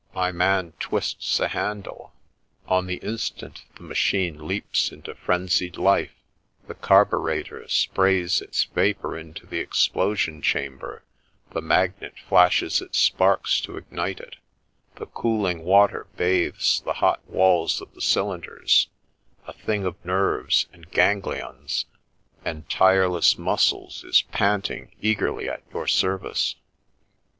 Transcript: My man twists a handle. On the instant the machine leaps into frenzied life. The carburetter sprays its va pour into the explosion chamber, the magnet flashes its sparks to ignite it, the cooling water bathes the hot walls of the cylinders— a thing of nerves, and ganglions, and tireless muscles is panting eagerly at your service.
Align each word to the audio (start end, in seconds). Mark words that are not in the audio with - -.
My 0.15 0.31
man 0.31 0.73
twists 0.79 1.39
a 1.39 1.47
handle. 1.49 2.11
On 2.67 2.87
the 2.87 2.95
instant 3.05 3.65
the 3.75 3.83
machine 3.83 4.47
leaps 4.47 4.91
into 4.91 5.13
frenzied 5.13 5.77
life. 5.77 6.15
The 6.67 6.73
carburetter 6.73 7.67
sprays 7.67 8.41
its 8.41 8.63
va 8.63 8.95
pour 8.99 9.15
into 9.15 9.45
the 9.45 9.59
explosion 9.59 10.41
chamber, 10.41 11.03
the 11.51 11.61
magnet 11.61 12.15
flashes 12.27 12.81
its 12.81 12.97
sparks 12.97 13.61
to 13.61 13.77
ignite 13.77 14.19
it, 14.19 14.37
the 14.95 15.05
cooling 15.05 15.63
water 15.63 16.07
bathes 16.17 16.81
the 16.83 16.93
hot 16.93 17.23
walls 17.29 17.79
of 17.79 17.93
the 17.93 18.01
cylinders— 18.01 18.87
a 19.47 19.53
thing 19.53 19.85
of 19.85 20.03
nerves, 20.03 20.65
and 20.73 20.89
ganglions, 20.89 21.85
and 22.43 22.67
tireless 22.71 23.37
muscles 23.37 24.03
is 24.03 24.23
panting 24.23 24.95
eagerly 24.99 25.47
at 25.47 25.61
your 25.71 25.85
service. 25.85 26.55